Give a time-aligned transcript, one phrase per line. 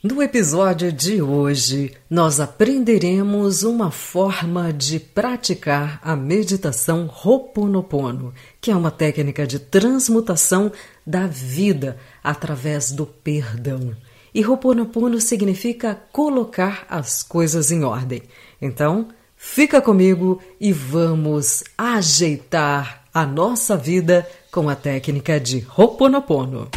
[0.00, 8.76] No episódio de hoje, nós aprenderemos uma forma de praticar a meditação Ho'oponopono, que é
[8.76, 10.70] uma técnica de transmutação
[11.04, 13.92] da vida através do perdão.
[14.32, 18.22] E Ho'oponopono significa colocar as coisas em ordem.
[18.62, 26.70] Então, fica comigo e vamos ajeitar a nossa vida com a técnica de Ho'oponopono.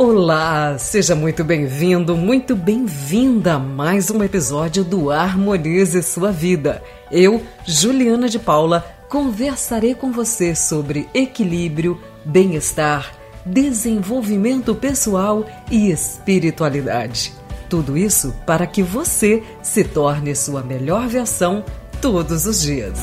[0.00, 6.80] Olá, seja muito bem-vindo, muito bem-vinda a mais um episódio do Harmonize Sua Vida.
[7.10, 13.12] Eu, Juliana de Paula, conversarei com você sobre equilíbrio, bem-estar,
[13.44, 17.32] desenvolvimento pessoal e espiritualidade.
[17.68, 21.64] Tudo isso para que você se torne sua melhor versão
[22.00, 23.00] todos os dias.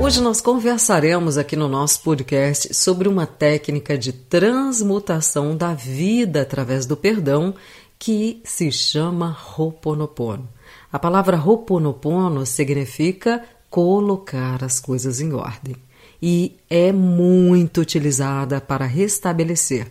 [0.00, 6.86] Hoje nós conversaremos aqui no nosso podcast sobre uma técnica de transmutação da vida através
[6.86, 7.52] do perdão
[7.98, 10.48] que se chama Ho'oponopono.
[10.90, 15.74] A palavra Ho'oponopono significa colocar as coisas em ordem
[16.22, 19.88] e é muito utilizada para restabelecer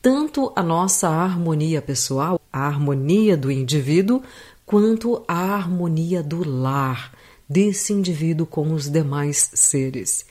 [0.00, 4.22] tanto a nossa harmonia pessoal, a harmonia do indivíduo,
[4.64, 7.12] quanto a harmonia do lar
[7.48, 10.26] desse indivíduo com os demais seres.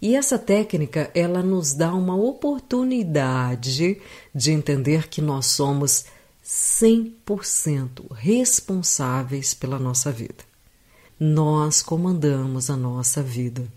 [0.00, 4.00] E essa técnica, ela nos dá uma oportunidade
[4.34, 6.04] de entender que nós somos
[6.44, 10.44] 100% responsáveis pela nossa vida.
[11.18, 13.70] Nós comandamos a nossa vida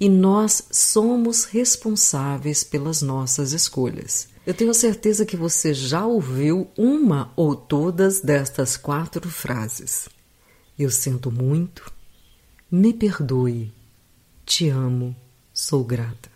[0.00, 4.28] e nós somos responsáveis pelas nossas escolhas.
[4.46, 10.08] Eu tenho certeza que você já ouviu uma ou todas destas quatro frases.
[10.78, 11.92] Eu sinto muito,
[12.70, 13.72] me perdoe.
[14.46, 15.16] Te amo.
[15.52, 16.30] Sou grata.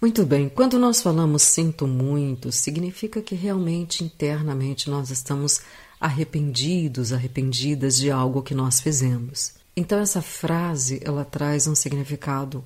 [0.00, 5.62] Muito bem, quando nós falamos sinto muito, significa que realmente internamente nós estamos
[6.00, 9.54] arrependidos, arrependidas de algo que nós fizemos.
[9.76, 12.62] Então essa frase, ela traz um significado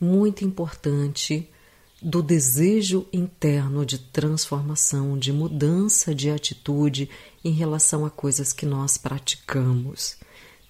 [0.00, 1.48] muito importante
[2.02, 7.08] do desejo interno de transformação, de mudança de atitude
[7.44, 10.16] em relação a coisas que nós praticamos.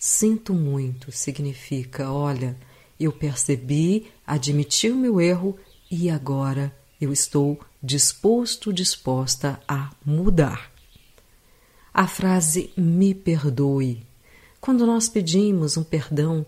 [0.07, 2.55] Sinto muito significa: olha,
[3.01, 5.59] eu percebi, admiti o meu erro
[5.91, 10.71] e agora eu estou disposto, disposta a mudar.
[11.93, 14.07] A frase me perdoe.
[14.61, 16.45] Quando nós pedimos um perdão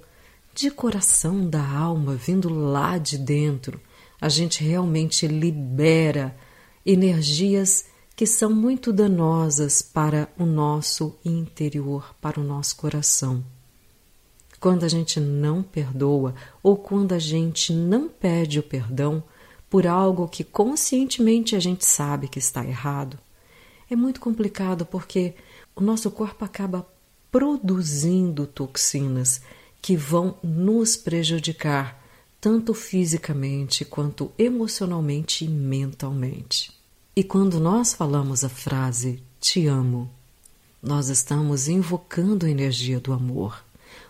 [0.55, 3.81] de coração da alma, vindo lá de dentro,
[4.21, 6.37] a gente realmente libera
[6.85, 13.45] energias que são muito danosas para o nosso interior, para o nosso coração.
[14.59, 19.23] Quando a gente não perdoa ou quando a gente não pede o perdão
[19.69, 23.19] por algo que conscientemente a gente sabe que está errado,
[23.91, 25.35] é muito complicado porque
[25.75, 26.87] o nosso corpo acaba
[27.31, 29.43] produzindo toxinas
[29.83, 32.03] que vão nos prejudicar
[32.41, 36.77] tanto fisicamente quanto emocionalmente e mentalmente.
[37.19, 40.11] E quando nós falamos a frase te amo,
[40.83, 43.65] nós estamos invocando a energia do amor.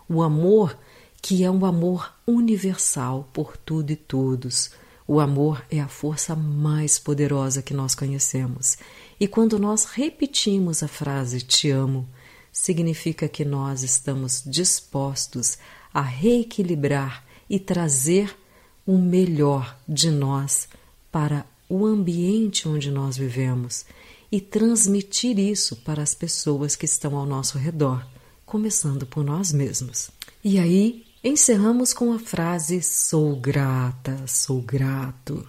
[0.08, 0.76] O amor
[1.22, 4.72] que é um amor universal por tudo e todos.
[5.06, 8.76] O amor é a força mais poderosa que nós conhecemos.
[9.20, 12.08] E quando nós repetimos a frase te amo,
[12.50, 15.58] significa que nós estamos dispostos
[15.94, 18.36] a reequilibrar e trazer
[18.84, 20.68] o melhor de nós
[21.12, 23.84] para o ambiente onde nós vivemos
[24.30, 28.06] e transmitir isso para as pessoas que estão ao nosso redor,
[28.44, 30.10] começando por nós mesmos.
[30.42, 35.46] E aí encerramos com a frase: sou grata, sou grato.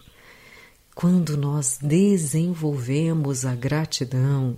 [0.95, 4.57] Quando nós desenvolvemos a gratidão,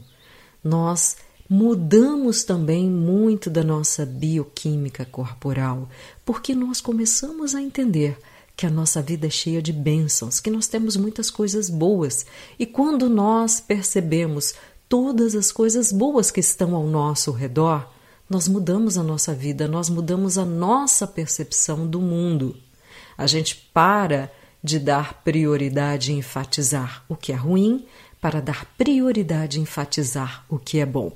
[0.63, 1.17] nós
[1.49, 5.89] mudamos também muito da nossa bioquímica corporal,
[6.23, 8.17] porque nós começamos a entender
[8.59, 12.25] que a nossa vida é cheia de bênçãos, que nós temos muitas coisas boas.
[12.59, 14.53] E quando nós percebemos
[14.89, 17.89] todas as coisas boas que estão ao nosso redor,
[18.29, 22.53] nós mudamos a nossa vida, nós mudamos a nossa percepção do mundo.
[23.17, 24.29] A gente para
[24.61, 27.85] de dar prioridade em enfatizar o que é ruim
[28.19, 31.15] para dar prioridade em enfatizar o que é bom.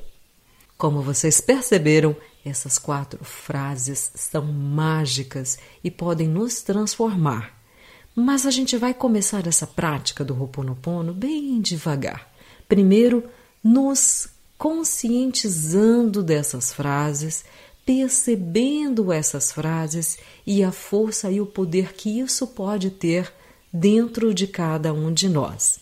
[0.77, 2.15] Como vocês perceberam,
[2.45, 7.57] essas quatro frases são mágicas e podem nos transformar.
[8.15, 12.31] Mas a gente vai começar essa prática do Ho'oponopono bem devagar.
[12.67, 13.23] Primeiro,
[13.63, 17.43] nos conscientizando dessas frases,
[17.85, 23.33] percebendo essas frases e a força e o poder que isso pode ter
[23.71, 25.79] dentro de cada um de nós.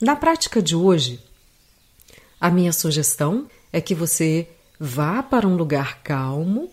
[0.00, 1.20] Na prática de hoje,
[2.40, 4.48] a minha sugestão é que você
[4.82, 6.70] vá para um lugar calmo,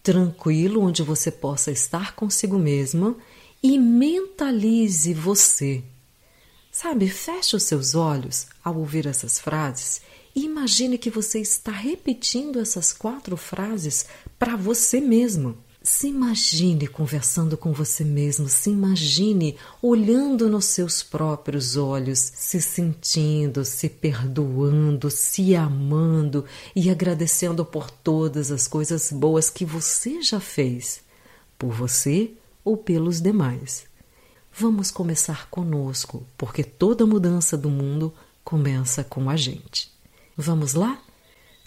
[0.00, 3.16] tranquilo, onde você possa estar consigo mesma
[3.60, 5.82] e mentalize você.
[6.70, 10.00] Sabe, feche os seus olhos ao ouvir essas frases
[10.36, 14.06] e imagine que você está repetindo essas quatro frases
[14.38, 15.58] para você mesmo.
[15.90, 23.64] Se imagine conversando com você mesmo, se imagine olhando nos seus próprios olhos, se sentindo,
[23.64, 26.44] se perdoando, se amando
[26.76, 31.00] e agradecendo por todas as coisas boas que você já fez,
[31.58, 32.32] por você
[32.62, 33.86] ou pelos demais.
[34.52, 38.12] Vamos começar conosco, porque toda mudança do mundo
[38.44, 39.90] começa com a gente.
[40.36, 41.00] Vamos lá?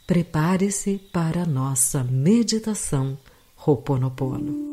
[0.05, 3.17] Prepare-se para a nossa meditação
[3.63, 4.71] Ho'oponopono.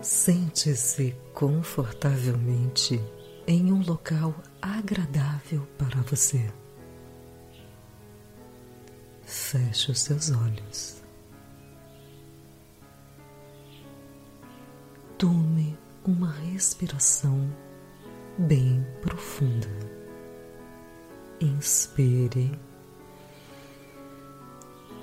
[0.00, 2.98] Sente-se confortavelmente
[3.46, 6.50] em um local agradável para você.
[9.22, 11.02] Feche os seus olhos.
[15.18, 17.54] Tome uma respiração
[18.38, 19.68] bem profunda.
[21.38, 22.58] Inspire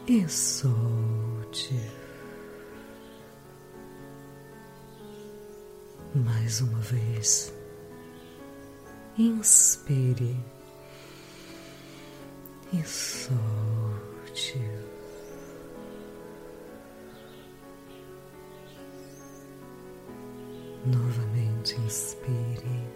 [0.07, 1.79] e solte.
[6.13, 7.53] Mais uma vez.
[9.17, 10.35] Inspire
[12.73, 14.59] e solte.
[20.83, 22.89] Novamente inspire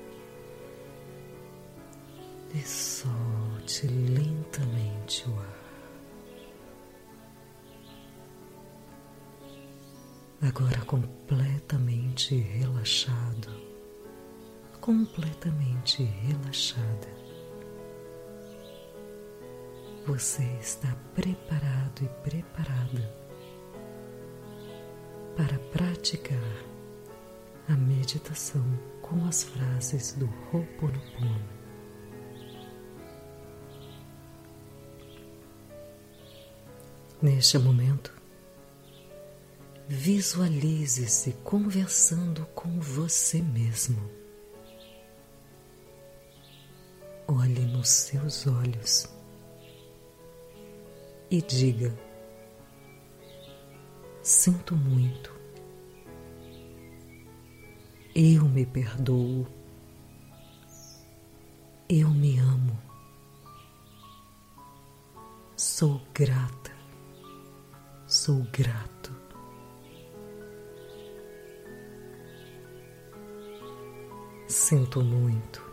[2.54, 5.65] e solte lentamente o ar.
[10.42, 13.50] Agora completamente relaxado,
[14.82, 17.16] completamente relaxada.
[20.06, 23.26] Você está preparado e preparada
[25.36, 26.38] para praticar
[27.68, 28.64] a meditação
[29.02, 31.56] com as frases do Ho'oponopono.
[37.22, 38.15] Neste momento,
[39.88, 44.10] Visualize-se conversando com você mesmo.
[47.28, 49.08] Olhe nos seus olhos
[51.30, 51.96] e diga:
[54.24, 55.32] Sinto muito,
[58.16, 59.46] eu me perdoo,
[61.88, 62.76] eu me amo,
[65.56, 66.72] sou grata,
[68.08, 69.25] sou grato.
[74.48, 75.64] Sinto muito.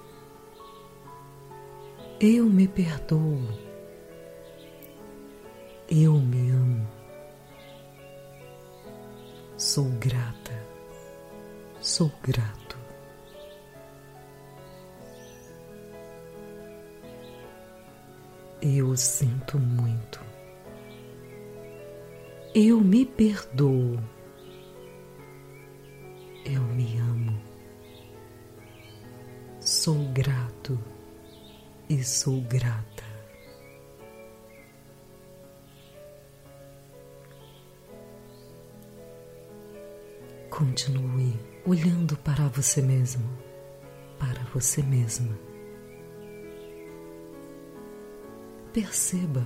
[2.19, 3.47] Eu me perdoo.
[5.91, 6.89] Eu me amo.
[9.59, 10.53] Sou grata.
[11.81, 12.79] Sou grato.
[18.63, 20.19] Eu sinto muito.
[22.55, 23.99] Eu me perdoo.
[26.45, 27.12] Eu me amo.
[29.83, 30.79] Sou grato
[31.89, 33.03] e sou grata.
[40.49, 41.37] Continue
[41.67, 43.29] olhando para você mesmo,
[44.21, 45.37] para você mesma.
[48.73, 49.45] Perceba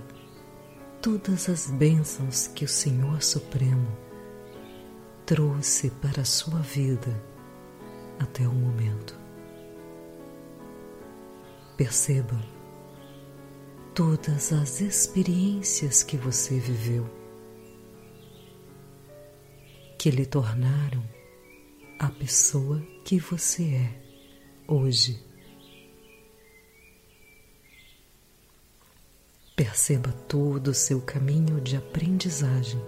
[1.00, 3.88] todas as bênçãos que o Senhor Supremo
[5.24, 7.18] trouxe para a sua vida
[8.18, 9.25] até o momento.
[11.76, 12.40] Perceba
[13.94, 17.06] todas as experiências que você viveu
[19.98, 21.02] que lhe tornaram
[21.98, 24.02] a pessoa que você é
[24.66, 25.22] hoje.
[29.54, 32.80] Perceba todo o seu caminho de aprendizagem,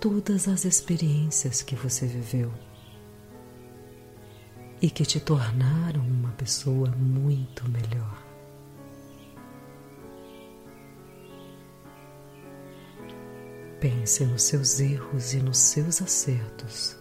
[0.00, 2.50] todas as experiências que você viveu
[4.80, 8.22] e que te tornaram uma pessoa muito melhor.
[13.80, 16.98] Pense nos seus erros e nos seus acertos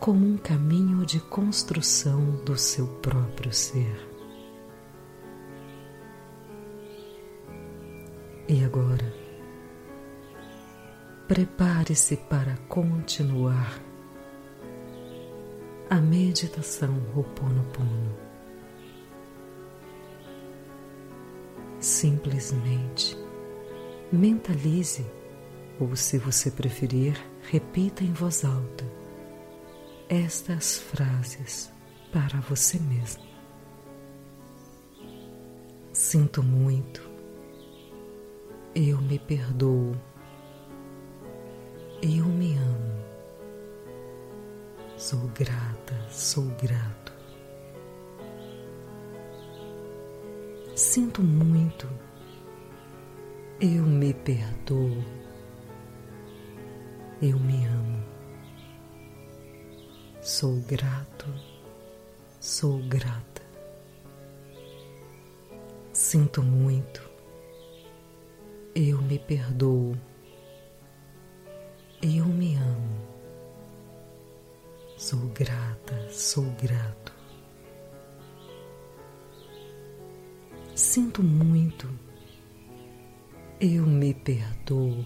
[0.00, 4.08] como um caminho de construção do seu próprio ser.
[8.48, 9.14] E agora,
[11.28, 13.89] prepare-se para continuar
[15.90, 18.16] a meditação Ho'oponopono.
[21.80, 23.18] Simplesmente
[24.12, 25.04] mentalize,
[25.80, 28.84] ou se você preferir, repita em voz alta
[30.08, 31.72] estas frases
[32.12, 33.24] para você mesmo.
[35.92, 37.02] Sinto muito,
[38.74, 39.94] eu me perdoo
[42.02, 42.69] eu me amo.
[45.00, 47.10] Sou grata, sou grato.
[50.76, 51.88] Sinto muito.
[53.58, 55.02] Eu me perdoo.
[57.22, 58.04] Eu me amo.
[60.20, 61.24] Sou grato,
[62.38, 63.42] sou grata.
[65.94, 67.00] Sinto muito.
[68.74, 69.96] Eu me perdoo
[72.02, 72.39] eu me.
[75.10, 77.12] Sou grata, sou grato.
[80.76, 81.90] Sinto muito.
[83.60, 85.04] Eu me perdoo.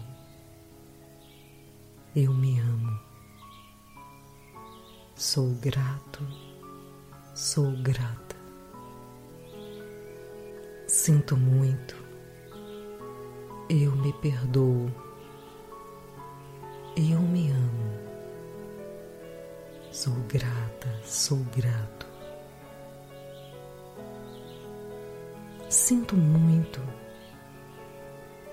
[2.14, 3.00] Eu me amo.
[5.16, 6.20] Sou grato,
[7.34, 8.37] sou grata.
[10.87, 11.96] Sinto muito.
[13.70, 14.92] Eu me perdoo
[16.96, 17.53] eu me amo.
[19.94, 22.04] Sou grata, sou grato.
[25.70, 26.80] Sinto muito.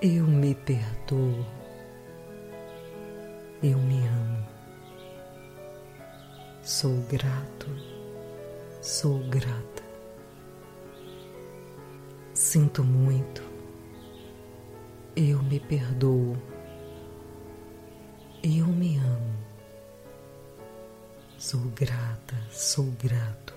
[0.03, 1.43] Eu me perdoo.
[3.63, 4.47] Eu me amo.
[6.61, 7.67] Sou grato,
[8.79, 9.83] sou grata.
[12.35, 13.41] Sinto muito.
[15.15, 16.37] Eu me perdoo
[18.43, 19.00] eu me amo.
[21.41, 23.55] Sou grata, sou grato.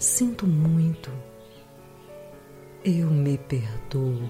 [0.00, 1.10] Sinto muito.
[2.82, 4.26] Eu me perdoo.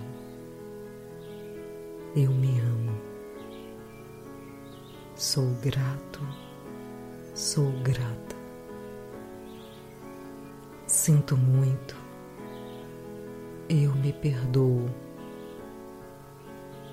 [2.16, 3.00] Eu me amo.
[5.14, 6.20] Sou grato,
[7.32, 8.34] sou grata.
[10.88, 11.94] Sinto muito.
[13.68, 14.90] Eu me perdoo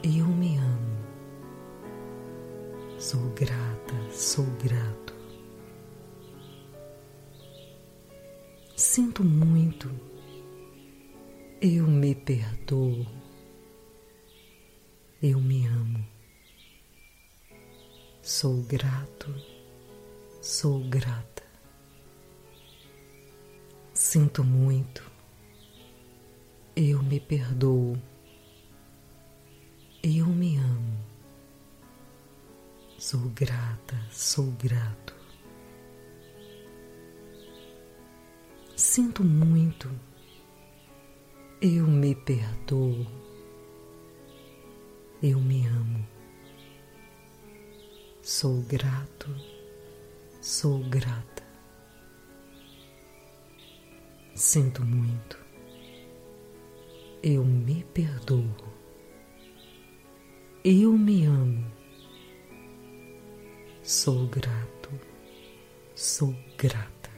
[0.03, 0.70] eu me amo.
[3.01, 5.15] Sou grata, sou grato.
[8.75, 9.89] Sinto muito.
[11.59, 13.07] Eu me perdoo.
[15.19, 16.05] Eu me amo.
[18.21, 19.33] Sou grato,
[20.39, 21.43] sou grata.
[23.95, 25.01] Sinto muito.
[26.75, 27.97] Eu me perdoo
[30.03, 30.40] eu me.
[33.01, 35.15] Sou grata, sou grato.
[38.75, 39.89] Sinto muito.
[41.59, 43.07] Eu me perdoo.
[45.19, 46.07] Eu me amo.
[48.21, 49.35] Sou grato,
[50.39, 51.43] sou grata.
[54.35, 55.39] Sinto muito.
[57.23, 58.55] Eu me perdoo.
[60.63, 61.40] Eu me amo.
[63.91, 64.89] Sou grato,
[65.93, 67.11] sou grata.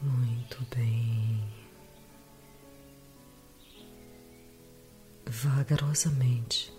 [0.00, 1.42] Muito bem.
[5.26, 6.72] Vagarosamente,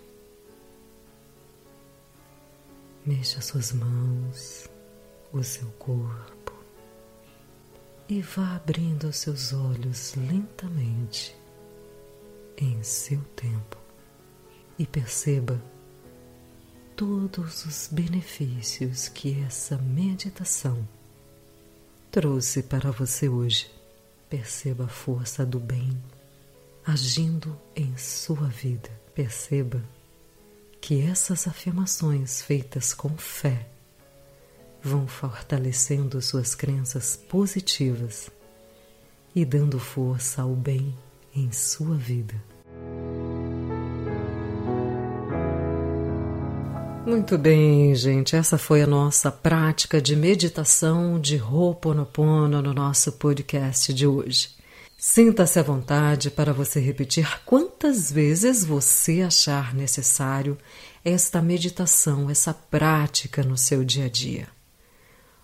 [3.04, 4.66] mexa suas mãos,
[5.30, 6.54] o seu corpo
[8.08, 11.36] e vá abrindo os seus olhos lentamente
[12.56, 13.85] em seu tempo
[14.78, 15.62] e perceba
[16.94, 20.86] todos os benefícios que essa meditação
[22.10, 23.70] trouxe para você hoje.
[24.28, 25.96] Perceba a força do bem
[26.86, 28.90] agindo em sua vida.
[29.14, 29.82] Perceba
[30.80, 33.68] que essas afirmações feitas com fé
[34.80, 38.30] vão fortalecendo suas crenças positivas
[39.34, 40.96] e dando força ao bem
[41.34, 42.40] em sua vida.
[47.06, 48.34] Muito bem, gente.
[48.34, 54.48] Essa foi a nossa prática de meditação de Ho'oponopono no nosso podcast de hoje.
[54.98, 60.58] Sinta-se à vontade para você repetir quantas vezes você achar necessário
[61.04, 64.48] esta meditação, essa prática no seu dia a dia.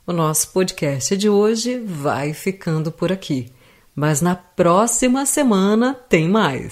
[0.04, 3.52] O nosso podcast de hoje vai ficando por aqui
[3.94, 6.70] Mas na próxima semana tem mais.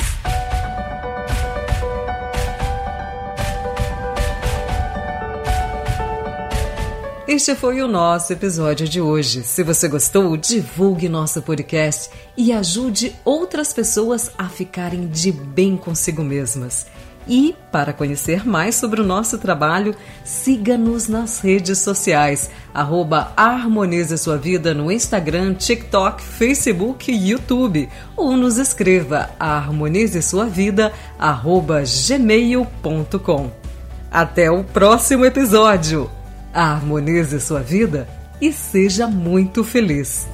[7.40, 9.42] Este foi o nosso episódio de hoje.
[9.42, 16.23] Se você gostou, divulgue nosso podcast e ajude outras pessoas a ficarem de bem consigo
[16.23, 16.87] mesmas.
[17.26, 24.37] E, para conhecer mais sobre o nosso trabalho, siga-nos nas redes sociais, arroba Harmonize Sua
[24.37, 27.88] Vida no Instagram, TikTok, Facebook e YouTube.
[28.18, 33.50] Ou nos escreva a harmonize sua vida, arroba gmail.com.
[34.11, 36.19] Até o próximo episódio!
[36.52, 38.09] Harmonize sua vida
[38.40, 40.26] e seja muito feliz!